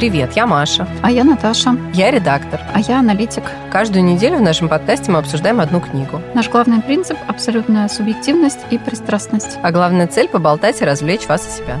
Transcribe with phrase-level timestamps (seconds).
[0.00, 0.88] Привет, я Маша.
[1.02, 1.76] А я Наташа.
[1.92, 2.58] Я редактор.
[2.72, 3.42] А я аналитик.
[3.70, 6.22] Каждую неделю в нашем подкасте мы обсуждаем одну книгу.
[6.32, 9.58] Наш главный принцип– абсолютная субъективность и пристрастность.
[9.62, 11.80] А главная цель– поболтать и развлечь вас и себя.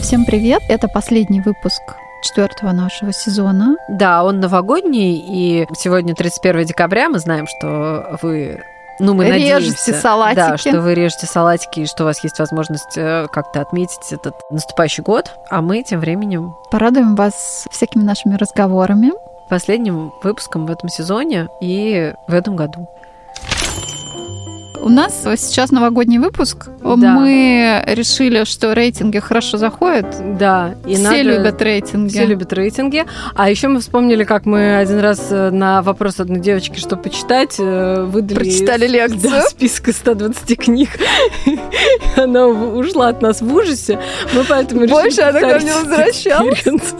[0.00, 0.62] Всем привет!
[0.70, 1.82] Это последний выпуск
[2.22, 3.76] четвертого нашего сезона.
[3.90, 7.10] Да, он новогодний, и сегодня 31 декабря.
[7.10, 8.62] Мы знаем, что вы
[8.98, 10.36] ну, мы режете надеемся, салатики.
[10.36, 14.34] Да, что вы режете салатики, и что у вас есть возможность э, как-то отметить этот
[14.50, 15.32] наступающий год.
[15.50, 16.54] А мы тем временем...
[16.70, 19.12] Порадуем вас всякими нашими разговорами.
[19.48, 22.88] Последним выпуском в этом сезоне и в этом году.
[24.82, 26.66] У нас сейчас новогодний выпуск.
[26.82, 26.96] Да.
[26.96, 30.06] Мы решили, что рейтинги хорошо заходят.
[30.38, 32.08] Да, и Все надо- любят рейтинги.
[32.10, 33.04] Все любят рейтинги.
[33.36, 37.56] А еще мы вспомнили, как мы один раз э, на вопрос одной девочки, что почитать,
[37.60, 38.40] э, выдали...
[38.40, 39.30] Прочитали лекцию.
[39.30, 40.90] Да, список из 120 книг.
[42.16, 44.00] Она ушла от нас в ужасе.
[44.34, 46.94] Мы поэтому решили Больше она к нам повторить не этот возвращалась.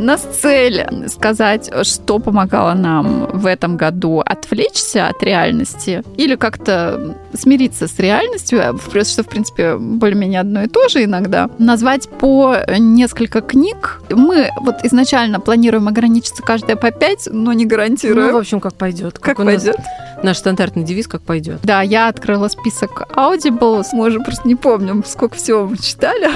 [0.00, 7.86] Нас цель сказать, что помогало нам в этом году отвлечься от реальности или как-то смириться
[7.86, 8.60] с реальностью,
[9.04, 11.48] что, в принципе, более-менее одно и то же иногда.
[11.58, 14.00] Назвать по несколько книг.
[14.10, 18.36] Мы вот изначально планируем ограничиться каждая по пять, но не Ну, в гарантируем.
[18.36, 19.18] общем, как пойдет.
[19.18, 19.76] как нас пойдет.
[20.22, 21.60] Наш стандартный девиз как пойдет.
[21.62, 23.84] Да, я открыла список Audible.
[23.92, 26.30] Мы уже просто не помним, сколько всего мы читали.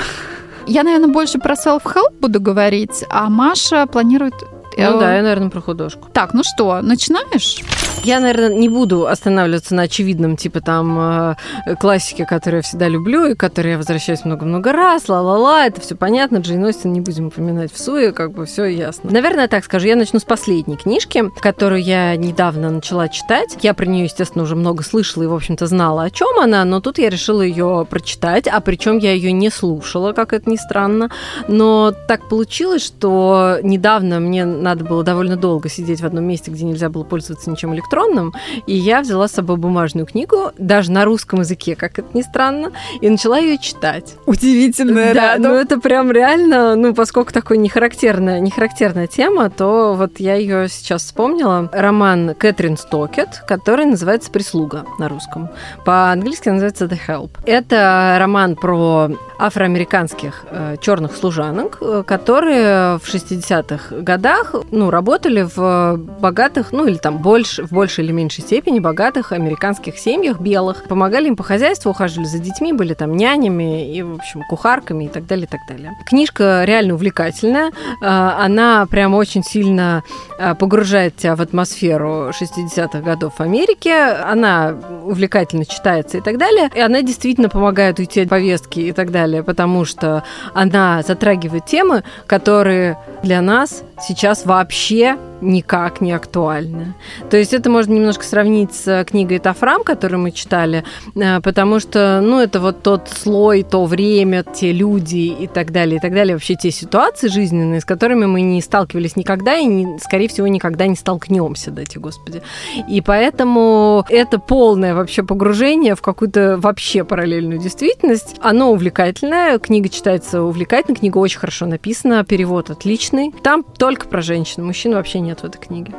[0.67, 4.34] Я, наверное, больше про self-help буду говорить, а Маша планирует...
[4.77, 6.08] э, Ну да, я, наверное, про художку.
[6.12, 7.58] Так, ну что, начинаешь?
[8.05, 11.36] Я, наверное, не буду останавливаться на очевидном, типа там
[11.67, 15.95] э, классике, которую я всегда люблю и которой я возвращаюсь много-много раз, ла-ла-ла, это все
[15.95, 19.11] понятно, Джейн Остин не будем упоминать в суе, как бы все ясно.
[19.11, 23.56] Наверное, так скажу, я начну с последней книжки, которую я недавно начала читать.
[23.62, 26.80] Я про нее, естественно, уже много слышала и, в общем-то, знала, о чем она, но
[26.80, 31.11] тут я решила ее прочитать, а причем я ее не слушала, как это ни странно.
[31.48, 36.65] Но так получилось, что недавно мне надо было довольно долго сидеть в одном месте, где
[36.65, 38.33] нельзя было пользоваться ничем электронным,
[38.67, 42.73] и я взяла с собой бумажную книгу, даже на русском языке, как это ни странно,
[43.01, 44.17] и начала ее читать.
[44.27, 50.35] Удивительная Да, ну это прям реально, ну поскольку такой нехарактерная, нехарактерная тема, то вот я
[50.35, 51.69] ее сейчас вспомнила.
[51.73, 55.51] Роман Кэтрин Стокет, который называется «Прислуга» на русском.
[55.85, 57.30] По-английски называется «The Help».
[57.45, 65.97] Это роман про афроамериканских э, черных служанок, э, которые в 60-х годах ну, работали в
[66.20, 71.29] богатых, ну или там больше, в большей или меньшей степени богатых американских семьях белых, помогали
[71.29, 75.27] им по хозяйству, ухаживали за детьми, были там нянями и, в общем, кухарками и так
[75.27, 75.92] далее, и так далее.
[76.07, 80.03] Книжка реально увлекательная, э, она прям очень сильно
[80.39, 86.71] э, погружает тебя в атмосферу 60-х годов в Америке, она увлекательно читается и так далее,
[86.75, 90.23] и она действительно помогает уйти от повестки и так далее, потому что
[90.53, 96.94] она затрагивает темы, которые для нас сейчас вообще никак не актуальны.
[97.30, 100.84] То есть это можно немножко сравнить с книгой Тафрам, которую мы читали,
[101.14, 105.98] э, потому что, ну, это вот тот слой, то время, те люди и так далее,
[105.98, 109.98] и так далее, вообще те ситуации жизненные, с которыми мы не сталкивались никогда и, не-
[109.98, 112.42] скорее всего, никогда не столкнемся, дайте господи.
[112.88, 118.36] И поэтому это полное вообще погружение в какую-то вообще параллельную действительность.
[118.40, 123.32] Оно увлекательное, книга читается увлекательно, книга очень хорошо написана, перевод отличный.
[123.42, 125.95] Там только про женщин, мужчин вообще нет в этой книге.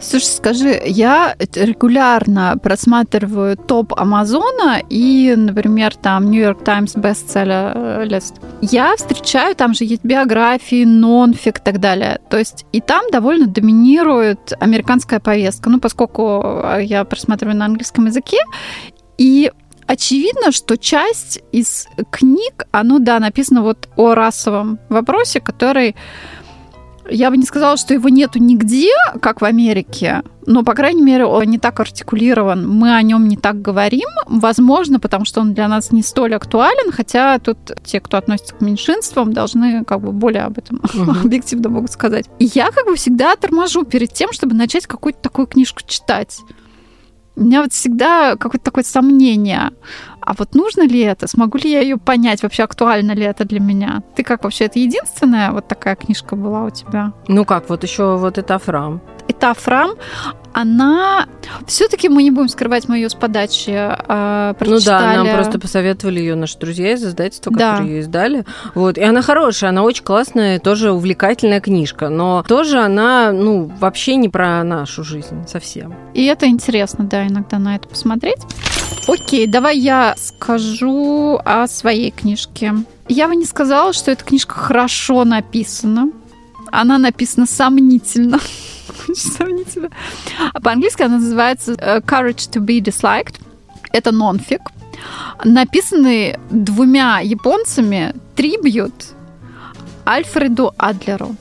[0.00, 8.36] Слушай, скажи, я регулярно просматриваю топ Амазона и, например, там Нью-Йорк Таймс бестселлер лист.
[8.60, 12.20] Я встречаю, там же есть биографии, нонфик и так далее.
[12.28, 15.70] То есть и там довольно доминирует американская повестка.
[15.70, 18.38] Ну, поскольку я просматриваю на английском языке,
[19.18, 19.50] и
[19.88, 25.94] Очевидно, что часть из книг, оно, да, написано вот о расовом вопросе, который
[27.10, 28.90] я бы не сказала, что его нету нигде,
[29.20, 33.36] как в Америке, но, по крайней мере, он не так артикулирован, мы о нем не
[33.36, 38.16] так говорим, возможно, потому что он для нас не столь актуален, хотя тут те, кто
[38.16, 41.10] относится к меньшинствам, должны как бы более об этом Мгм.
[41.24, 42.26] объективно могут сказать.
[42.38, 46.38] И я как бы всегда торможу перед тем, чтобы начать какую-то такую книжку читать.
[47.36, 49.70] У меня вот всегда какое-то такое сомнение.
[50.20, 51.28] А вот нужно ли это?
[51.28, 52.42] Смогу ли я ее понять?
[52.42, 54.02] Вообще актуально ли это для меня?
[54.16, 54.64] Ты как вообще?
[54.64, 57.12] Это единственная вот такая книжка была у тебя?
[57.28, 59.00] Ну как, вот еще вот это Афрам.
[60.56, 61.26] Она...
[61.66, 65.34] Все-таки мы не будем скрывать, мы ее с подачи э, Ну да, нам прочитали.
[65.34, 67.72] просто посоветовали ее наши друзья из издательства, Да.
[67.72, 68.46] которые ее издали.
[68.74, 68.96] Вот.
[68.96, 72.08] И она хорошая, она очень классная, тоже увлекательная книжка.
[72.08, 75.94] Но тоже она, ну, вообще не про нашу жизнь совсем.
[76.14, 78.40] И это интересно, да, иногда на это посмотреть.
[79.08, 82.72] Окей, давай я скажу о своей книжке.
[83.08, 86.08] Я бы не сказала, что эта книжка хорошо написана.
[86.72, 88.40] Она написана сомнительно.
[89.14, 89.90] сомнительно.
[90.52, 93.40] А по-английски она называется э, Courage to be Disliked.
[93.92, 94.60] Это нонфик.
[95.44, 98.94] Написанный двумя японцами трибьют
[100.06, 101.36] Альфреду Адлеру.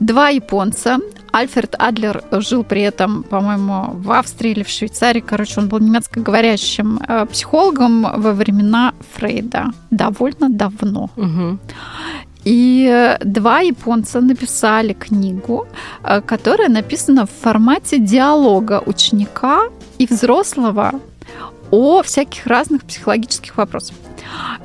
[0.00, 0.98] Два японца.
[1.32, 5.20] Альфред Адлер жил при этом, по-моему, в Австрии или в Швейцарии.
[5.20, 9.70] Короче, он был немецкоговорящим э, психологом во времена Фрейда.
[9.90, 11.10] Довольно давно.
[11.16, 11.58] Угу.
[12.44, 15.66] И два японца написали книгу,
[16.02, 19.60] э, которая написана в формате диалога ученика
[19.98, 21.00] и взрослого
[21.70, 23.96] о всяких разных психологических вопросах.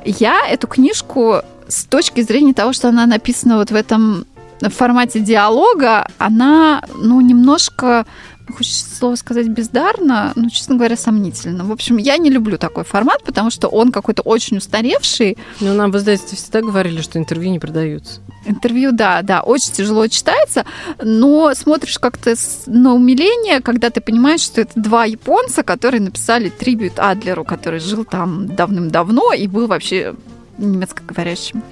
[0.04, 4.26] Я эту книжку с точки зрения того, что она написана вот в этом
[4.60, 8.06] формате диалога, она, ну, немножко
[8.52, 11.64] хочется слово сказать бездарно, но, честно говоря, сомнительно.
[11.64, 15.36] В общем, я не люблю такой формат, потому что он какой-то очень устаревший.
[15.60, 18.20] Ну, нам в издательстве всегда говорили, что интервью не продаются.
[18.44, 20.64] Интервью, да, да, очень тяжело читается,
[21.02, 22.34] но смотришь как-то
[22.66, 28.04] на умиление, когда ты понимаешь, что это два японца, которые написали трибют Адлеру, который жил
[28.04, 30.14] там давным-давно и был вообще
[30.58, 31.62] немецкоговорящим.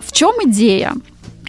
[0.00, 0.94] В чем идея?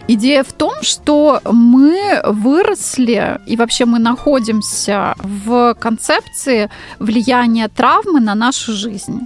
[0.06, 6.68] Идея в том, что мы выросли и вообще мы находимся в концепции
[6.98, 9.20] влияния травмы на нашу жизнь.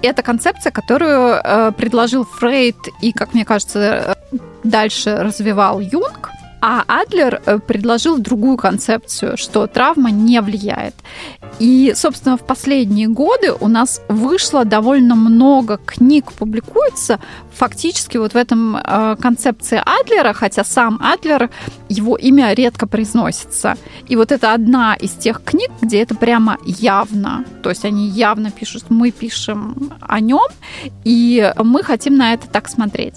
[0.00, 4.16] Это концепция, которую э, предложил Фрейд и, как мне кажется,
[4.64, 6.30] дальше развивал Юнг.
[6.60, 10.94] А Адлер э, предложил другую концепцию, что травма не влияет.
[11.60, 17.20] И, собственно, в последние годы у нас вышло довольно много книг, публикуется
[17.52, 21.50] фактически вот в этом э, концепции Адлера, хотя сам Адлер,
[21.88, 23.76] его имя редко произносится.
[24.08, 27.44] И вот это одна из тех книг, где это прямо явно.
[27.62, 30.48] То есть они явно пишут, мы пишем о нем,
[31.04, 33.14] и мы хотим на это так смотреть.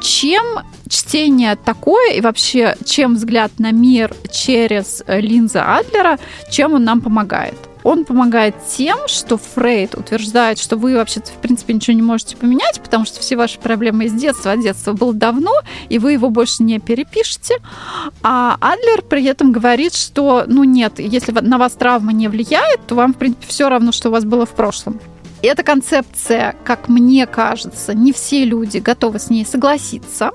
[0.00, 0.44] Чем
[0.88, 6.18] чтение такое и вообще чем взгляд на мир через линзы Адлера,
[6.50, 7.54] чем он нам помогает?
[7.86, 12.80] Он помогает тем, что Фрейд утверждает, что вы вообще-то, в принципе, ничего не можете поменять,
[12.80, 15.52] потому что все ваши проблемы из детства, а детство было давно,
[15.88, 17.58] и вы его больше не перепишете.
[18.24, 22.96] А Адлер при этом говорит, что, ну нет, если на вас травма не влияет, то
[22.96, 25.00] вам, в принципе, все равно, что у вас было в прошлом.
[25.42, 30.30] Эта концепция, как мне кажется, не все люди готовы с ней согласиться,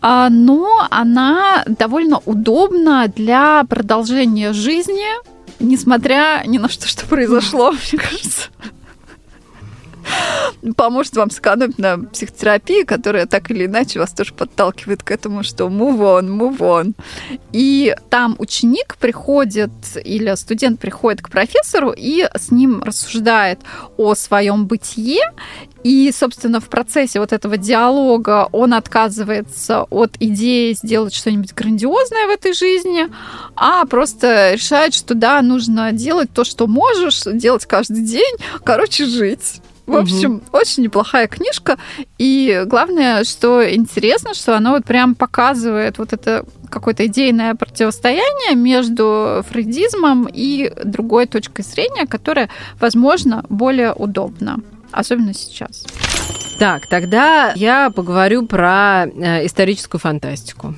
[0.00, 5.06] а, но она довольно удобна для продолжения жизни,
[5.58, 8.48] несмотря ни на что, что произошло, мне кажется
[10.76, 15.66] поможет вам сэкономить на психотерапии, которая так или иначе вас тоже подталкивает к этому, что
[15.66, 16.94] move on, move on.
[17.52, 19.70] И там ученик приходит
[20.02, 23.60] или студент приходит к профессору и с ним рассуждает
[23.96, 25.22] о своем бытие
[25.86, 32.30] и, собственно, в процессе вот этого диалога он отказывается от идеи сделать что-нибудь грандиозное в
[32.30, 33.06] этой жизни,
[33.54, 38.34] а просто решает, что да, нужно делать то, что можешь, делать каждый день,
[38.64, 39.60] короче, жить.
[39.86, 40.58] В общем, угу.
[40.58, 41.78] очень неплохая книжка.
[42.18, 49.44] И главное, что интересно, что она вот прям показывает вот это какое-то идейное противостояние между
[49.48, 52.50] фрейдизмом и другой точкой зрения, которая,
[52.80, 54.58] возможно, более удобна.
[54.90, 55.84] Особенно сейчас.
[56.58, 60.74] Так, тогда я поговорю про э, историческую фантастику.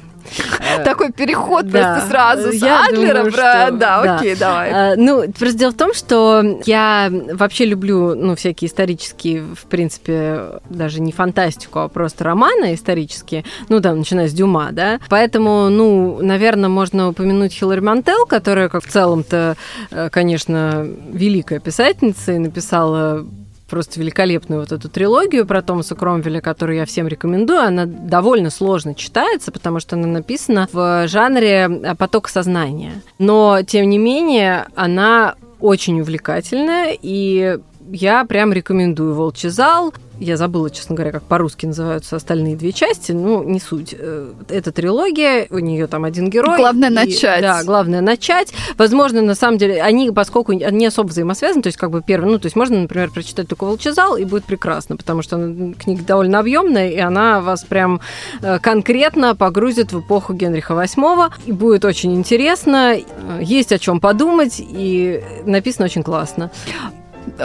[0.60, 3.70] Э, Такой переход просто сразу с Адлера про...
[3.72, 4.70] Да, окей, давай.
[4.70, 10.60] Э, ну, просто дело в том, что я вообще люблю, ну, всякие исторические, в принципе,
[10.68, 15.00] даже не фантастику, а просто романы исторические, ну, там, начиная с Дюма, да.
[15.08, 19.56] Поэтому, ну, наверное, можно упомянуть Хиллари Мантел, которая, как в целом-то,
[19.90, 23.26] э, конечно, великая писательница и написала
[23.68, 27.60] просто великолепную вот эту трилогию про Томаса Кромвеля, которую я всем рекомендую.
[27.60, 33.02] Она довольно сложно читается, потому что она написана в жанре поток сознания.
[33.18, 37.58] Но, тем не менее, она очень увлекательная, и
[37.92, 39.92] я прям рекомендую «Волчий зал».
[40.20, 43.12] Я забыла, честно говоря, как по-русски называются остальные две части.
[43.12, 43.94] Ну, не суть.
[43.96, 46.56] Э, это трилогия, у нее там один герой.
[46.56, 47.40] Главное и, начать.
[47.40, 48.52] Да, главное начать.
[48.76, 52.38] Возможно, на самом деле, они, поскольку не особо взаимосвязаны, то есть как бы первый, ну,
[52.40, 55.36] то есть можно, например, прочитать только «Волчезал», и будет прекрасно, потому что
[55.78, 58.00] книга довольно объемная, и она вас прям
[58.42, 62.96] э, конкретно погрузит в эпоху Генриха VIII, и будет очень интересно,
[63.40, 66.50] есть о чем подумать, и написано очень классно.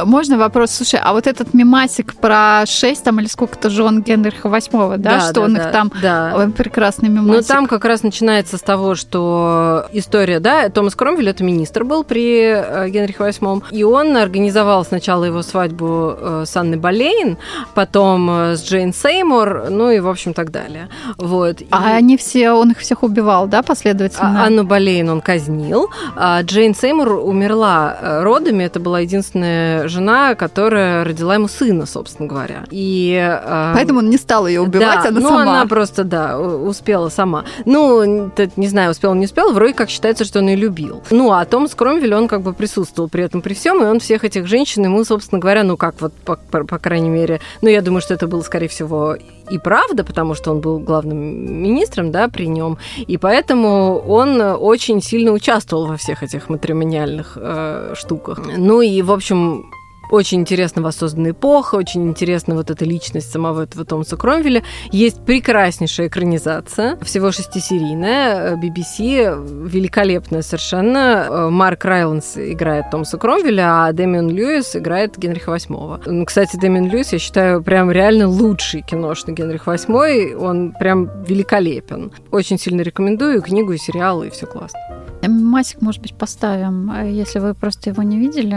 [0.05, 0.71] Можно вопрос?
[0.71, 5.19] Слушай, а вот этот мемасик про 6 там или сколько-то жен Генриха VIII, да, да
[5.21, 6.49] что да, он да, их там да.
[6.55, 7.49] прекрасный мемасик.
[7.49, 12.03] Ну, там как раз начинается с того, что история, да, Томас Кромвель, это министр был
[12.03, 17.37] при э, Генрихе VIII, и он организовал сначала его свадьбу э, с Анной Болейн,
[17.73, 20.89] потом э, с Джейн Сеймур, ну и, в общем, так далее.
[21.17, 21.61] Вот.
[21.71, 21.93] А и...
[21.93, 24.43] они все, он их всех убивал, да, последовательно?
[24.43, 31.03] А, Анну Болейн он казнил, а Джейн Сеймур умерла родами, это была единственная жена, которая
[31.03, 32.65] родила ему сына, собственно говоря.
[32.71, 35.41] И, э, Поэтому он не стал ее убивать, да, она ну, сама.
[35.41, 37.45] она просто, да, успела сама.
[37.65, 41.03] Ну, не знаю, успел, не успел, вроде как считается, что он ее любил.
[41.09, 44.23] Ну, а Томас Кромвель, он как бы присутствовал при этом при всем, и он всех
[44.23, 47.81] этих женщин ему, собственно говоря, ну как вот, по, по, по крайней мере, ну, я
[47.81, 49.17] думаю, что это было, скорее всего,
[49.49, 51.17] и правда, потому что он был главным
[51.63, 57.93] министром, да, при нем, и поэтому он очень сильно участвовал во всех этих матримониальных э,
[57.95, 58.39] штуках.
[58.57, 59.65] Ну и, в общем,
[60.13, 64.61] очень интересно воссозданная эпоха, очень интересна вот эта личность самого этого Томаса Кромвеля.
[64.91, 71.49] Есть прекраснейшая экранизация, всего шестисерийная, BBC, великолепная совершенно.
[71.49, 76.25] Марк Райланс играет Томаса Кромвеля, а Дэмиан Льюис играет Генриха VIII.
[76.25, 80.35] Кстати, Дэмиан Льюис, я считаю, прям реально лучший киношный Генрих VIII.
[80.35, 82.11] Он прям великолепен.
[82.29, 84.79] Очень сильно рекомендую книгу, и сериалы, и все классно.
[85.27, 88.55] Масик, может быть, поставим, если вы просто его не видели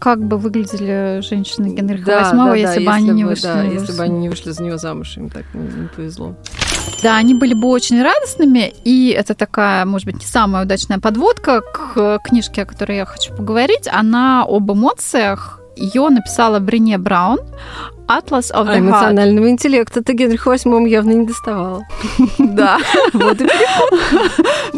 [0.00, 3.42] как бы выглядели женщины Генриха да, VIII, да, если да, бы они не вышли.
[3.42, 6.34] Да, если бы они не вышли за него замуж, им так не, не повезло.
[7.02, 11.60] Да, они были бы очень радостными, и это такая, может быть, не самая удачная подводка
[11.60, 13.88] к книжке, о которой я хочу поговорить.
[13.92, 15.59] Она об эмоциях.
[15.80, 17.38] Ее написала Брене Браун,
[18.06, 19.50] Atlas of the а эмоционального Heart.
[19.50, 21.82] интеллекта ты Генриху VIII явно не доставала.
[22.38, 22.78] Да.
[23.12, 23.48] Вот и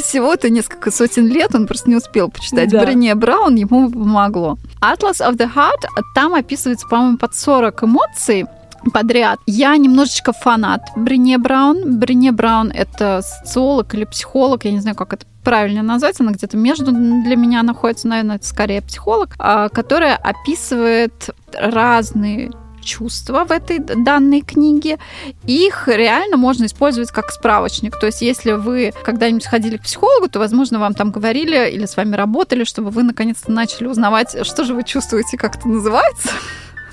[0.00, 2.70] Всего-то несколько сотен лет он просто не успел почитать.
[2.70, 2.84] Да.
[2.84, 4.58] Брене Браун ему помогло.
[4.80, 8.46] Atlas of the Heart, там описывается, по-моему, под 40 эмоций,
[8.92, 9.38] подряд.
[9.46, 11.98] Я немножечко фанат Брене Браун.
[11.98, 16.56] Брене Браун— это социолог или психолог, я не знаю, как это правильно назвать, она где-то
[16.56, 22.50] между для меня находится, наверное, это скорее психолог, а, которая описывает разные
[22.82, 24.98] чувства в этой данной книге.
[25.46, 27.98] Их реально можно использовать как справочник.
[27.98, 31.96] То есть, если вы когда-нибудь ходили к психологу, то, возможно, вам там говорили или с
[31.96, 36.30] вами работали, чтобы вы наконец-то начали узнавать, что же вы чувствуете, как это называется.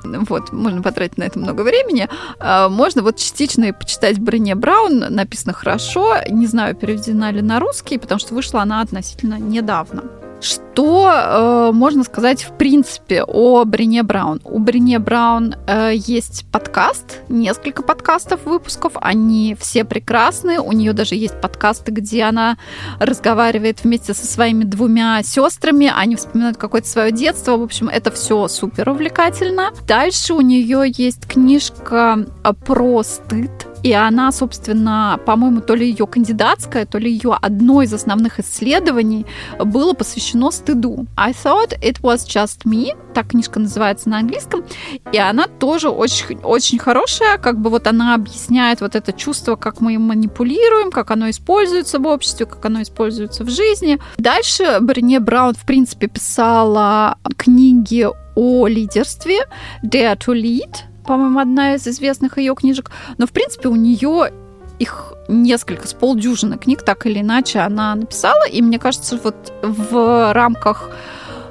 [0.03, 2.07] Вот, можно потратить на это много времени.
[2.39, 6.17] А, можно вот частично почитать Брене Браун, написано хорошо.
[6.29, 10.03] Не знаю, переведена ли на русский, потому что вышла она относительно недавно.
[10.41, 14.41] Что э, можно сказать в принципе о Брине Браун?
[14.43, 20.59] У Брине Браун э, есть подкаст, несколько подкастов, выпусков, они все прекрасные.
[20.59, 22.57] У нее даже есть подкасты, где она
[22.99, 27.57] разговаривает вместе со своими двумя сестрами, они вспоминают какое-то свое детство.
[27.57, 29.69] В общем, это все супер увлекательно.
[29.87, 32.25] Дальше у нее есть книжка
[32.65, 37.93] про стыд и она, собственно, по-моему, то ли ее кандидатская, то ли ее одно из
[37.93, 39.25] основных исследований
[39.59, 41.05] было посвящено стыду.
[41.17, 42.95] I thought it was just me.
[43.13, 44.63] Так книжка называется на английском.
[45.11, 47.37] И она тоже очень, очень хорошая.
[47.37, 51.99] Как бы вот она объясняет вот это чувство, как мы им манипулируем, как оно используется
[51.99, 53.99] в обществе, как оно используется в жизни.
[54.17, 59.39] Дальше Брене Браун, в принципе, писала книги о лидерстве
[59.83, 62.89] Dare to Lead, по-моему, одна из известных ее книжек.
[63.17, 64.31] Но, в принципе, у нее
[64.79, 68.47] их несколько, с полдюжины книг, так или иначе, она написала.
[68.47, 70.89] И мне кажется, вот в рамках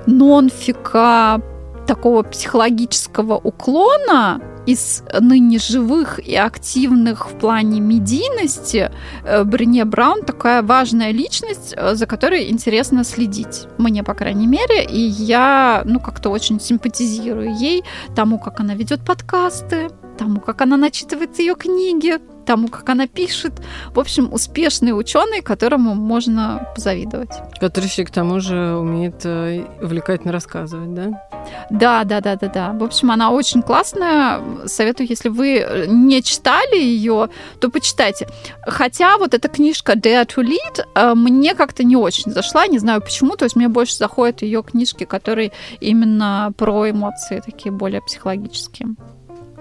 [0.07, 1.43] нонфика
[1.87, 4.41] такого психологического уклона
[4.71, 8.91] из ныне живых и активных в плане медийности
[9.25, 13.67] э, Брене Браун такая важная личность, э, за которой интересно следить.
[13.79, 17.83] Мне, по крайней мере, и я, ну, как-то очень симпатизирую ей,
[18.15, 22.19] тому, как она ведет подкасты, тому, как она начитывает ее книги,
[22.51, 23.53] тому, как она пишет.
[23.95, 27.31] В общем, успешный ученый, которому можно позавидовать.
[27.61, 31.29] Который еще к тому же умеет э, увлекательно рассказывать, да?
[31.71, 32.73] Да, да, да, да, да.
[32.73, 34.43] В общем, она очень классная.
[34.67, 37.29] Советую, если вы не читали ее,
[37.61, 38.27] то почитайте.
[38.67, 43.01] Хотя вот эта книжка Dare to Lead э, мне как-то не очень зашла, не знаю
[43.01, 43.37] почему.
[43.37, 48.89] То есть мне больше заходят ее книжки, которые именно про эмоции, такие более психологические.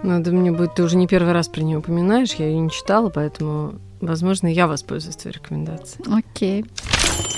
[0.01, 3.10] Надо мне будет, ты уже не первый раз про нее упоминаешь, я ее не читала,
[3.10, 6.06] поэтому, возможно, я воспользуюсь твоей рекомендацией.
[6.20, 6.65] Окей.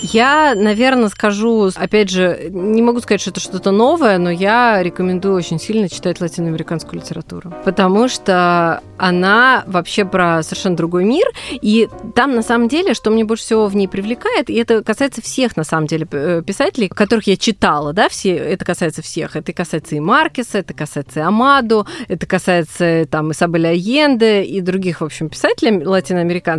[0.03, 5.35] Я, наверное, скажу, опять же, не могу сказать, что это что-то новое, но я рекомендую
[5.35, 12.35] очень сильно читать латиноамериканскую литературу, потому что она вообще про совершенно другой мир, и там,
[12.35, 15.63] на самом деле, что мне больше всего в ней привлекает, и это касается всех, на
[15.63, 20.59] самом деле, писателей, которых я читала, да, все, это касается всех, это касается и Маркеса,
[20.59, 26.50] это касается и Амаду, это касается там Исабеля Айенде и других, в общем, писателей латиноамериканских,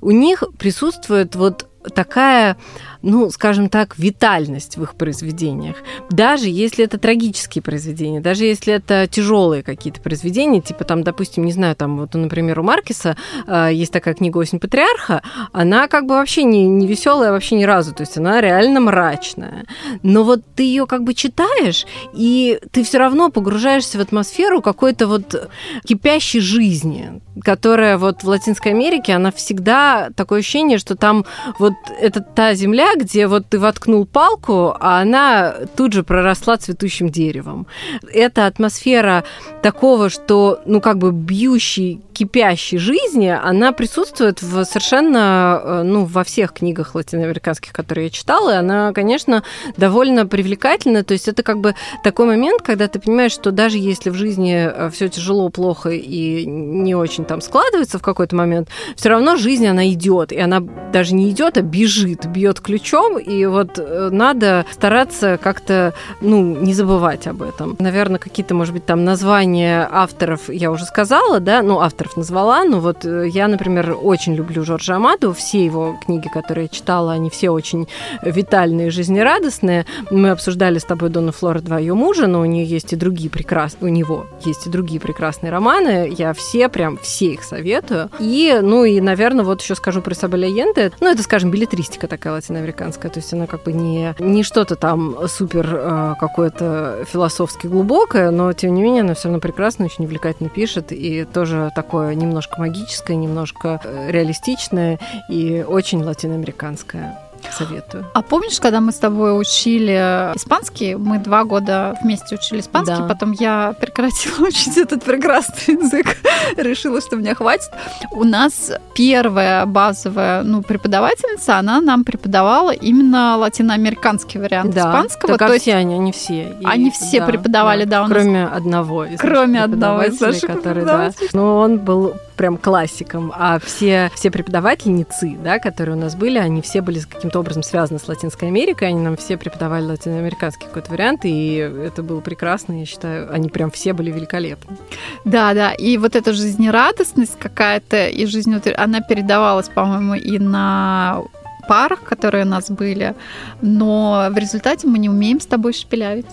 [0.00, 2.56] у них присутствует вот такая
[3.02, 5.76] ну, скажем так, витальность в их произведениях.
[6.10, 11.52] Даже если это трагические произведения, даже если это тяжелые какие-то произведения, типа там, допустим, не
[11.52, 13.16] знаю, там вот, например, у Маркиса
[13.46, 17.64] э, есть такая книга «Осень патриарха», она как бы вообще не, не веселая вообще ни
[17.64, 19.64] разу, то есть она реально мрачная.
[20.02, 25.06] Но вот ты ее как бы читаешь, и ты все равно погружаешься в атмосферу какой-то
[25.06, 25.50] вот
[25.84, 31.24] кипящей жизни, которая вот в Латинской Америке, она всегда такое ощущение, что там
[31.58, 37.08] вот это та земля, где вот ты воткнул палку, а она тут же проросла цветущим
[37.08, 37.66] деревом.
[38.12, 39.24] Это атмосфера
[39.62, 46.22] такого, что, ну, как бы бьющий кипящей жизни, она присутствует в совершенно, э, ну, во
[46.22, 49.42] всех книгах латиноамериканских, которые я читала, и она, конечно,
[49.78, 51.74] довольно привлекательна, то есть это как бы
[52.04, 56.44] такой момент, когда ты понимаешь, что даже если в жизни э, все тяжело, плохо и
[56.44, 60.60] не очень там складывается в какой-то момент, все равно жизнь, она идет, и она
[60.92, 66.74] даже не идет, а бежит, бьет ключом, и вот э, надо стараться как-то, ну, не
[66.74, 67.76] забывать об этом.
[67.78, 72.64] Наверное, какие-то, может быть, там названия авторов я уже сказала, да, ну, авторов авторов назвала,
[72.64, 75.32] но вот э, я, например, очень люблю Жоржа Амаду.
[75.32, 77.88] Все его книги, которые я читала, они все очень
[78.22, 79.86] витальные, жизнерадостные.
[80.10, 83.30] Мы обсуждали с тобой Дона Флора 2 ее мужа, но у нее есть и другие
[83.30, 86.12] прекрасные, у него есть и другие прекрасные романы.
[86.16, 88.10] Я все, прям все их советую.
[88.18, 90.92] И, ну и, наверное, вот еще скажу про Сабеля Йенде.
[91.00, 95.16] Ну, это, скажем, билетристика такая латиноамериканская, то есть она как бы не, не что-то там
[95.28, 100.48] супер э, какое-то философски глубокое, но, тем не менее, она все равно прекрасно, очень увлекательно
[100.48, 107.29] пишет, и тоже такое такое немножко магическое, немножко э, реалистичное и очень латиноамериканское.
[107.52, 108.06] Советую.
[108.14, 113.06] А помнишь, когда мы с тобой учили испанский, мы два года вместе учили испанский, да.
[113.06, 116.16] потом я прекратила учить этот прекрасный язык,
[116.56, 117.70] решила, что мне хватит.
[118.12, 124.80] У нас первая базовая ну, преподавательница, она нам преподавала именно латиноамериканский вариант да.
[124.80, 125.38] испанского.
[125.38, 125.64] Так, то есть...
[125.64, 126.56] все они, они все.
[126.60, 128.12] И, они все да, преподавали, да, да у нас.
[128.12, 133.58] Кроме одного из Кроме одного из наших который, да, но он был прям классиком, а
[133.58, 138.08] все, все преподавательницы, да, которые у нас были, они все были каким-то образом связаны с
[138.08, 143.30] Латинской Америкой, они нам все преподавали латиноамериканский какой-то вариант, и это было прекрасно, я считаю,
[143.30, 144.78] они прям все были великолепны.
[145.26, 151.20] Да, да, и вот эта жизнерадостность какая-то и жизнь, она передавалась, по-моему, и на
[151.68, 153.14] парах, которые у нас были,
[153.60, 156.24] но в результате мы не умеем с тобой шепелявить.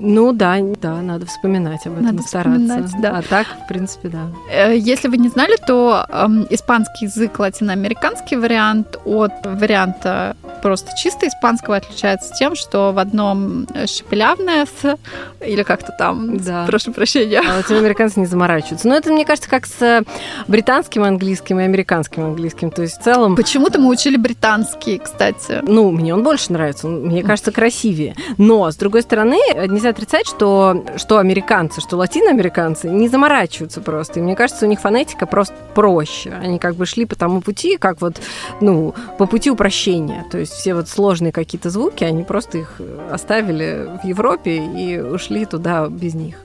[0.00, 2.88] Ну да, да, надо вспоминать об этом, надо стараться.
[3.00, 3.18] Да.
[3.18, 4.28] А так, в принципе, да.
[4.50, 11.26] Э, если вы не знали, то э, испанский язык латиноамериканский вариант от варианта просто чисто
[11.26, 14.96] испанского отличается тем, что в одном шепелявное с
[15.44, 16.64] или как-то там, да.
[16.66, 17.40] прошу прощения.
[17.40, 18.88] А латиноамериканцы не заморачиваются.
[18.88, 20.04] Но это, мне кажется, как с
[20.46, 22.70] британским английским и американским английским.
[22.70, 23.36] То есть в целом...
[23.36, 25.60] Почему-то мы учили британский, кстати.
[25.62, 26.86] Ну, мне он больше нравится.
[26.86, 28.14] Он, мне кажется, красивее.
[28.36, 34.20] Но, с другой стороны, нельзя нельзя отрицать, что, что американцы, что латиноамериканцы не заморачиваются просто.
[34.20, 36.32] И мне кажется, у них фонетика просто проще.
[36.42, 38.20] Они как бы шли по тому пути, как вот,
[38.60, 40.24] ну, по пути упрощения.
[40.30, 42.80] То есть все вот сложные какие-то звуки, они просто их
[43.10, 46.36] оставили в Европе и ушли туда без них.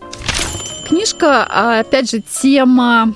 [0.87, 3.13] Книжка, а, опять же, тема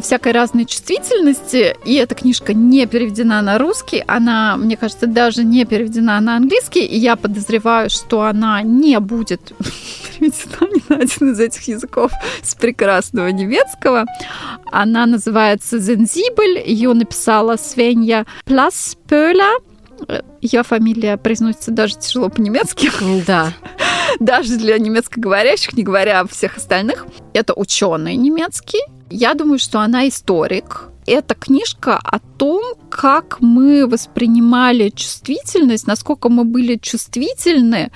[0.00, 5.64] всякой разной чувствительности, и эта книжка не переведена на русский, она, мне кажется, даже не
[5.64, 9.52] переведена на английский, и я подозреваю, что она не будет
[10.18, 14.06] переведена ни на один из этих языков с прекрасного немецкого.
[14.70, 19.58] Она называется «Зензибель», ее написала Свенья Пласпöля,
[20.40, 22.90] ее фамилия произносится даже тяжело по-немецки.
[23.26, 23.52] Да.
[24.20, 27.06] Даже для немецкоговорящих, не говоря о всех остальных.
[27.32, 28.80] Это ученый немецкий,
[29.10, 30.90] я думаю, что она историк.
[31.06, 37.92] Это книжка о том, как мы воспринимали чувствительность, насколько мы были чувствительны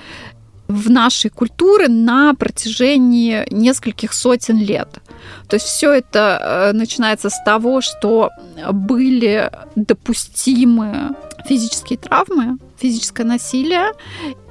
[0.67, 4.99] в нашей культуре на протяжении нескольких сотен лет.
[5.47, 8.29] То есть все это э, начинается с того, что
[8.71, 13.91] были допустимы физические травмы, физическое насилие,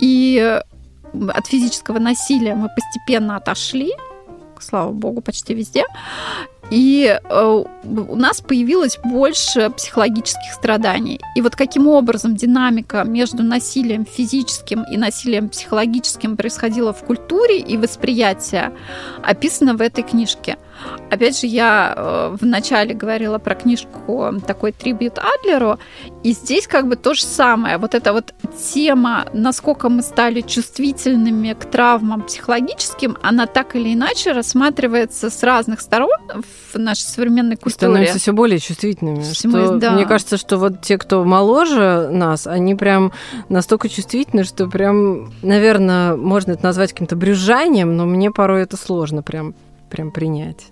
[0.01, 0.61] и
[1.13, 3.93] от физического насилия мы постепенно отошли
[4.63, 5.85] слава богу, почти везде.
[6.71, 11.21] И э, у нас появилось больше психологических страданий.
[11.35, 17.77] И вот каким образом динамика между насилием физическим и насилием психологическим происходила в культуре и
[17.77, 18.71] восприятии,
[19.23, 20.59] описано в этой книжке.
[21.11, 25.79] Опять же, я э, вначале говорила про книжку такой трибют Адлеру,
[26.23, 27.79] и здесь как бы то же самое.
[27.79, 28.35] Вот эта вот
[28.73, 35.81] тема, насколько мы стали чувствительными к травмам психологическим, она так или иначе рассматривается с разных
[35.81, 36.11] сторон
[36.73, 37.93] в нашей современной культуре.
[37.93, 39.23] Становятся все более чувствительными.
[39.33, 39.93] Что, да.
[39.93, 43.13] Мне кажется, что вот те, кто моложе нас, они прям
[43.49, 49.23] настолько чувствительны, что прям, наверное, можно это назвать каким-то брюзжанием, но мне порой это сложно
[49.23, 49.55] прям
[49.89, 50.69] прям принять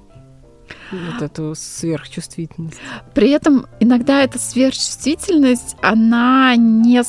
[0.92, 2.78] вот эту сверхчувствительность.
[3.14, 7.02] При этом иногда эта сверхчувствительность, она не,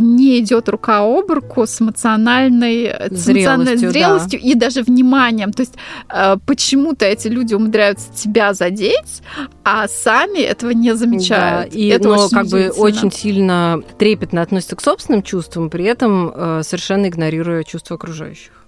[0.00, 4.48] не идет рука об руку с эмоциональной зрелостью, эмоциональной зрелостью да.
[4.48, 5.52] и даже вниманием.
[5.52, 5.74] То есть
[6.08, 9.22] э, почему-то эти люди умудряются тебя задеть,
[9.64, 11.72] а сами этого не замечают.
[11.72, 16.32] Да, и, Это но как бы очень сильно трепетно относятся к собственным чувствам, при этом
[16.34, 18.63] э, совершенно игнорируя чувства окружающих.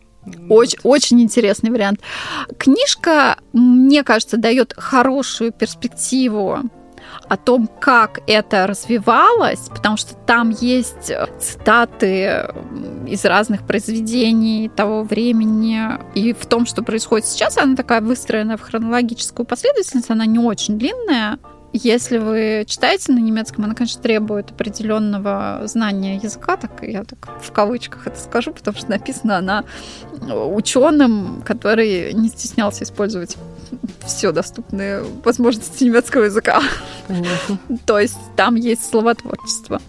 [0.49, 2.01] Очень, очень интересный вариант.
[2.59, 6.61] Книжка, мне кажется, дает хорошую перспективу
[7.29, 12.49] о том, как это развивалось, потому что там есть цитаты
[13.07, 15.83] из разных произведений того времени,
[16.15, 20.79] и в том, что происходит сейчас, она такая выстроена в хронологическую последовательность, она не очень
[20.79, 21.39] длинная,
[21.77, 27.53] если вы читаете на немецком, она, конечно, требует определенного знания языка, так я так в
[27.53, 29.65] кавычках это скажу, потому что написана она
[30.29, 33.37] ученым, который не стеснялся использовать
[34.05, 36.63] все доступные возможности немецкого языка.
[37.09, 37.59] Понятно.
[37.87, 39.81] То есть там есть словотворчество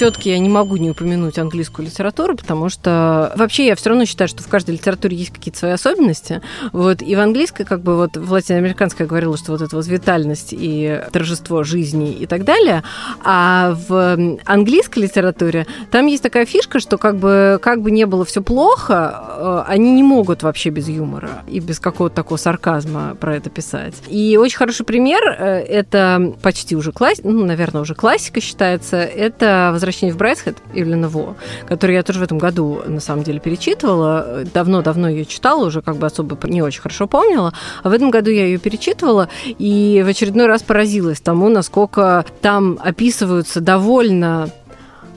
[0.00, 4.28] все-таки я не могу не упомянуть английскую литературу, потому что вообще я все равно считаю,
[4.28, 6.40] что в каждой литературе есть какие-то свои особенности.
[6.72, 9.86] Вот, и в английской, как бы вот в латиноамериканской я говорила, что вот эта вот
[9.86, 12.82] витальность и торжество жизни и так далее.
[13.22, 18.24] А в английской литературе там есть такая фишка, что как бы, как бы не было
[18.24, 22.89] все плохо, э, они не могут вообще без юмора и без какого-то такого сарказма
[23.20, 23.94] про это писать.
[24.08, 29.70] И очень хороший пример, э, это почти уже классика, ну, наверное, уже классика считается, это
[29.72, 31.36] «Возвращение «Возвращение в Брайтхед» Ивлена Во,
[31.68, 34.44] который я тоже в этом году, на самом деле, перечитывала.
[34.54, 37.52] Давно-давно ее читала, уже как бы особо не очень хорошо помнила.
[37.82, 42.78] А в этом году я ее перечитывала и в очередной раз поразилась тому, насколько там
[42.80, 44.48] описываются довольно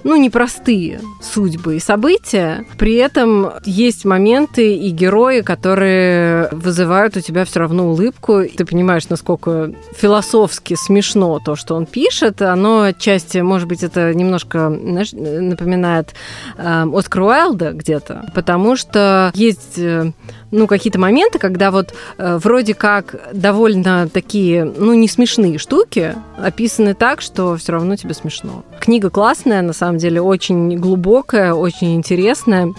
[0.04, 2.66] ну, непростые судьбы и события.
[2.78, 8.44] При этом есть моменты и герои, которые вызывают у тебя все равно улыбку.
[8.44, 12.42] Ты понимаешь, насколько философски смешно то, что он пишет.
[12.42, 16.14] Оно отчасти, может быть, это немножко знаешь, напоминает
[16.58, 20.12] э, Оскара Уайлда где-то, потому что есть э,
[20.54, 26.94] ну, какие-то моменты, когда вот э, вроде как довольно такие, ну, не смешные штуки описаны
[26.94, 28.64] так, что все равно тебе смешно.
[28.80, 32.74] Книга классная, на самом деле, очень глубокая, очень интересная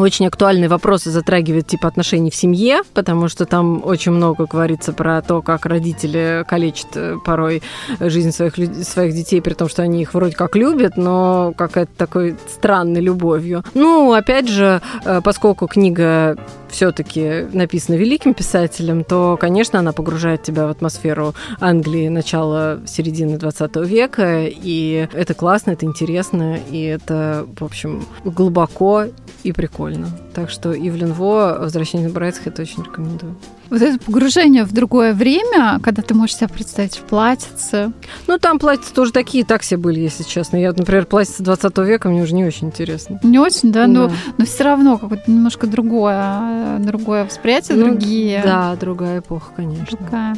[0.00, 5.22] очень актуальные вопросы затрагивает типа отношений в семье, потому что там очень много говорится про
[5.22, 7.62] то, как родители калечат э, порой
[8.00, 12.36] жизнь своих, своих детей, при том, что они их вроде как любят, но какая-то такой
[12.48, 13.64] странной любовью.
[13.74, 16.36] Ну, опять же, э, поскольку книга
[16.68, 23.76] все-таки написана великим писателем, то, конечно, она погружает тебя в атмосферу Англии начала середины 20
[23.76, 29.04] века, и это классно, это интересно, и это, в общем, глубоко
[29.42, 29.87] и прикольно.
[30.34, 33.36] Так что Ивлен Во «Возвращение Брайтсхед» очень рекомендую.
[33.70, 37.92] Вот это погружение в другое время, когда ты можешь себя представить в платьице.
[38.26, 40.56] Ну, там платьица тоже такие, так все были, если честно.
[40.56, 43.20] Я, например, платьице 20 века мне уже не очень интересно.
[43.22, 43.88] Не очень, да, да.
[43.88, 48.40] но, но все равно какое-то немножко другое, другое восприятие, ну, другие.
[48.42, 49.98] Да, другая эпоха, конечно.
[49.98, 50.36] Другая.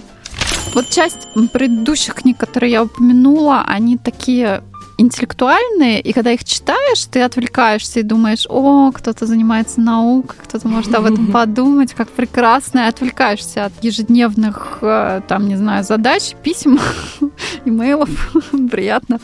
[0.74, 4.62] Вот часть предыдущих книг, которые я упомянула, они такие
[5.00, 10.94] интеллектуальные, и когда их читаешь, ты отвлекаешься и думаешь, о, кто-то занимается наукой, кто-то может
[10.94, 16.78] об этом подумать, как прекрасно, и отвлекаешься от ежедневных, э, там, не знаю, задач, писем,
[17.64, 18.10] имейлов,
[18.70, 19.20] приятно.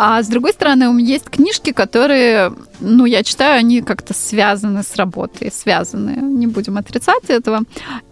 [0.00, 4.84] А с другой стороны, у меня есть книжки, которые, ну, я читаю, они как-то связаны
[4.84, 7.62] с работой, связаны, не будем отрицать этого.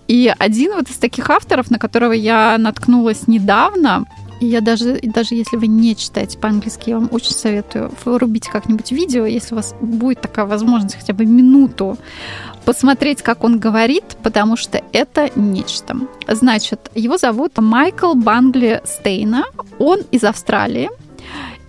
[0.08, 4.04] И один вот из таких авторов, на которого я наткнулась недавно,
[4.40, 9.26] я даже, даже если вы не читаете по-английски, я вам очень советую врубить как-нибудь видео,
[9.26, 11.96] если у вас будет такая возможность хотя бы минуту
[12.64, 15.96] посмотреть, как он говорит, потому что это нечто.
[16.28, 19.44] Значит, его зовут Майкл Бангли Стейна,
[19.78, 20.90] он из Австралии,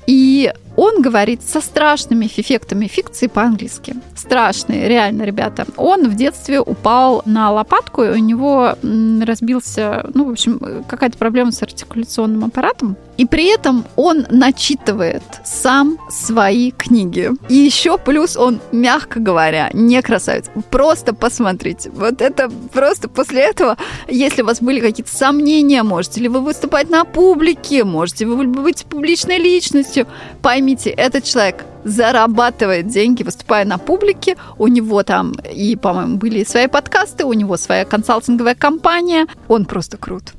[0.07, 3.95] и Он говорит со страшными эффектами фикции по-английски.
[4.15, 5.65] Страшные, реально, ребята.
[5.75, 11.51] Он в детстве упал на лопатку, и у него разбился, ну, в общем, какая-то проблема
[11.51, 12.95] с артикуляционным аппаратом.
[13.17, 17.31] И при этом он начитывает сам свои книги.
[17.49, 20.45] И еще плюс он, мягко говоря, не красавец.
[20.69, 21.89] Просто посмотрите.
[21.89, 26.91] Вот это просто после этого, если у вас были какие-то сомнения, можете ли вы выступать
[26.91, 30.05] на публике, можете вы быть публичной личностью,
[30.43, 34.35] поймите, этот человек зарабатывает деньги, выступая на публике.
[34.57, 39.27] У него там и, по-моему, были свои подкасты, у него своя консалтинговая компания.
[39.47, 40.33] Он просто крут.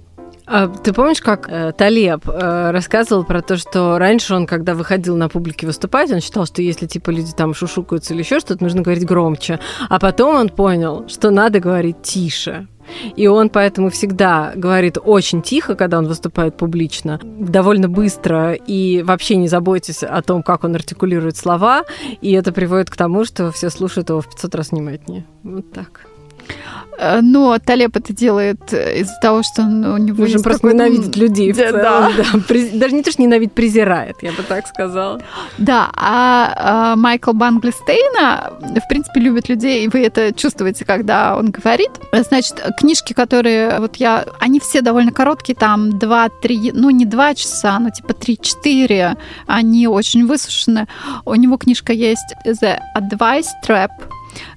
[0.50, 5.14] А ты помнишь, как э, Талеб э, рассказывал про то, что раньше он, когда выходил
[5.14, 8.80] на публике выступать, он считал, что если типа люди там шушукаются или еще что-то, нужно
[8.80, 9.60] говорить громче.
[9.90, 12.66] А потом он понял, что надо говорить тише.
[13.16, 19.36] И он поэтому всегда говорит очень тихо, когда он выступает публично, довольно быстро, и вообще
[19.36, 21.84] не заботьтесь о том, как он артикулирует слова,
[22.20, 25.24] и это приводит к тому, что все слушают его в 500 раз внимательнее.
[25.42, 26.06] Вот так.
[26.98, 30.74] Э, но Талеб это делает из-за того, что он, у него Уже просто такой...
[30.74, 31.52] ненавидит людей.
[31.52, 32.10] Да, да.
[32.16, 32.24] да.
[32.74, 35.20] Даже не то, что ненавидит, презирает, я бы так сказала.
[35.58, 41.50] Да, а, а Майкл Банглистейна, в принципе, любит людей, и вы это чувствуете, когда он
[41.50, 41.90] говорит.
[42.12, 44.24] Значит, книжки, которые вот я...
[44.40, 49.16] Они все довольно короткие, там 2-3, ну не 2 часа, но типа 3-4.
[49.46, 50.88] Они очень высушены.
[51.24, 53.90] У него книжка есть The Advice Trap,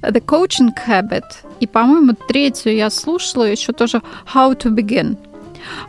[0.01, 1.23] The Coaching Habit.
[1.59, 4.01] И, по-моему, третью я слушала еще тоже
[4.33, 5.17] How to Begin.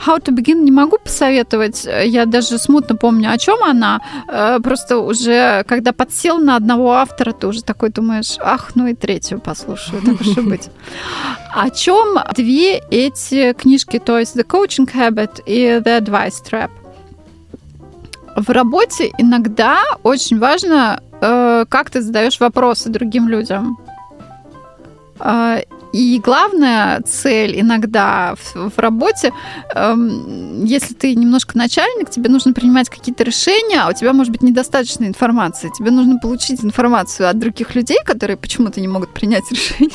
[0.07, 1.88] How to Begin не могу посоветовать.
[2.05, 4.00] Я даже смутно помню, о чем она.
[4.28, 8.94] Э, просто уже, когда подсел на одного автора, ты уже такой думаешь, ах, ну и
[8.94, 10.68] третью послушаю, так уж и быть.
[11.55, 16.70] О чем две эти книжки, то есть The Coaching Habit и The Advice Trap?
[18.37, 23.78] В работе иногда очень важно Э, как ты задаешь вопросы другим людям.
[25.20, 29.33] Э, и главная цель иногда в, в работе,
[29.75, 34.42] эм, если ты немножко начальник, тебе нужно принимать какие-то решения, а у тебя может быть
[34.42, 35.70] недостаточно информации.
[35.77, 39.90] Тебе нужно получить информацию от других людей, которые почему-то не могут принять решение,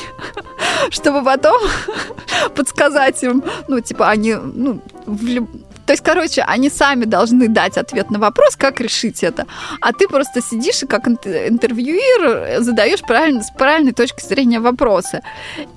[0.90, 1.60] чтобы потом
[2.54, 5.46] подсказать им, ну, типа, они, ну, в,
[5.88, 9.46] то есть, короче, они сами должны дать ответ на вопрос, как решить это.
[9.80, 15.22] А ты просто сидишь и как интервьюер задаешь правильно, с правильной точки зрения вопросы.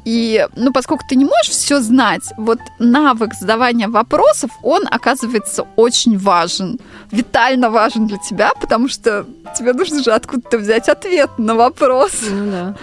[0.04, 6.18] И, ну, поскольку ты не можешь все знать, вот навык задавания вопросов, он оказывается очень
[6.18, 6.78] важен,
[7.10, 9.26] витально важен для тебя, потому что
[9.58, 12.12] тебе нужно же откуда-то взять ответ на вопрос.
[12.30, 12.76] Ну, да.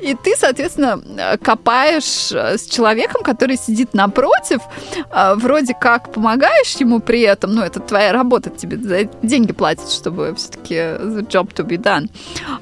[0.00, 4.62] И ты, соответственно, копаешь с человеком, который сидит напротив,
[5.10, 9.52] а, вроде как помогаешь помогаешь ему при этом, ну, это твоя работа, тебе за деньги
[9.52, 12.10] платят, чтобы все-таки the job to be done.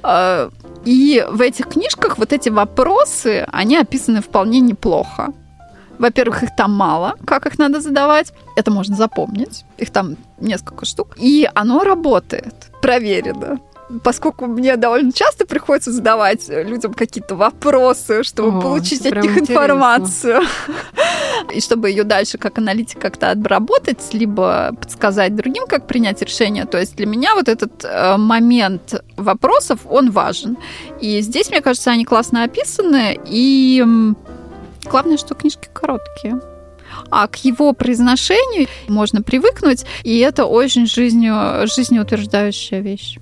[0.03, 0.51] А,
[0.85, 5.33] и в этих книжках вот эти вопросы, они описаны вполне неплохо.
[5.99, 8.33] Во-первых, их там мало, как их надо задавать.
[8.57, 9.65] Это можно запомнить.
[9.77, 11.09] Их там несколько штук.
[11.19, 12.55] И оно работает.
[12.81, 13.59] Проверено
[14.03, 19.53] поскольку мне довольно часто приходится задавать людям какие-то вопросы, чтобы О, получить от них интересно.
[19.53, 20.41] информацию,
[21.55, 26.67] и чтобы ее дальше как аналитик как-то обработать, либо подсказать другим, как принять решение.
[26.67, 30.57] То есть для меня вот этот э, момент вопросов, он важен.
[31.01, 33.85] И здесь, мне кажется, они классно описаны, и
[34.85, 36.41] главное, что книжки короткие
[37.11, 43.19] а к его произношению можно привыкнуть, и это очень жизнью, жизнеутверждающая вещь.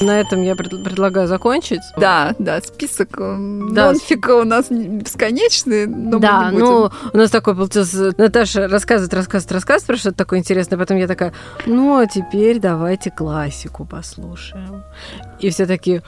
[0.00, 1.80] На этом я пред- предлагаю закончить.
[1.96, 3.36] Да, да, список э,
[3.70, 3.86] да.
[3.86, 6.66] нонфика у нас бесконечный, но да, мы не будем.
[6.66, 11.06] ну, у нас такой получился, Наташа рассказывает, рассказывает, рассказывает про что-то такое интересное, потом я
[11.06, 11.32] такая,
[11.66, 14.84] ну, а теперь давайте классику послушаем.
[15.38, 16.02] И все такие...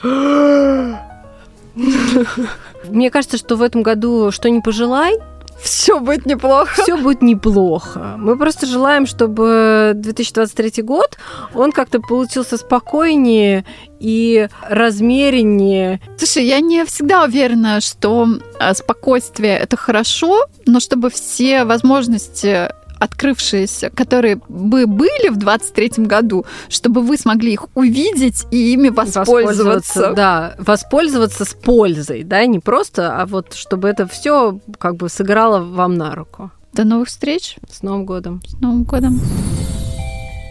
[2.89, 5.17] Мне кажется, что в этом году «Что не пожелай»
[5.63, 6.81] все будет неплохо.
[6.83, 8.15] Все будет неплохо.
[8.17, 11.17] Мы просто желаем, чтобы 2023 год,
[11.55, 13.65] он как-то получился спокойнее
[13.99, 16.01] и размереннее.
[16.17, 18.27] Слушай, я не всегда уверена, что
[18.59, 22.69] а, спокойствие это хорошо, но чтобы все возможности
[23.03, 29.63] открывшиеся, которые бы были в 23 году, чтобы вы смогли их увидеть и ими воспользоваться.
[29.63, 35.09] воспользоваться да, воспользоваться с пользой, да, не просто, а вот чтобы это все как бы
[35.09, 36.51] сыграло вам на руку.
[36.73, 37.57] До новых встреч.
[37.69, 38.41] С Новым годом.
[38.47, 39.19] С Новым годом.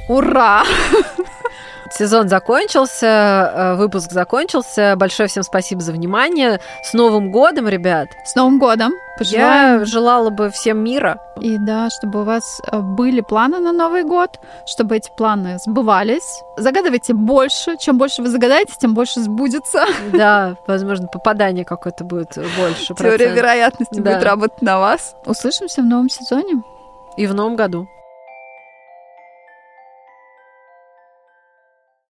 [0.08, 0.62] Ура!
[1.94, 4.94] Сезон закончился, э, выпуск закончился.
[4.96, 6.58] Большое всем спасибо за внимание.
[6.82, 8.08] С Новым годом, ребят!
[8.24, 8.92] С Новым годом!
[9.18, 9.80] Пожелаем.
[9.80, 11.18] Я желала бы всем мира.
[11.38, 16.42] И да, чтобы у вас э, были планы на Новый год, чтобы эти планы сбывались.
[16.56, 17.76] Загадывайте больше.
[17.78, 19.84] Чем больше вы загадаете, тем больше сбудется.
[20.12, 22.94] Да, возможно, попадание какое-то будет больше.
[22.94, 25.14] Теория вероятности будет работать на вас.
[25.26, 26.62] Услышимся в новом сезоне.
[27.16, 27.86] И в новом году.